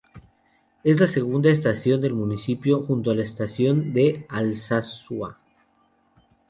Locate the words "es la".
0.83-1.05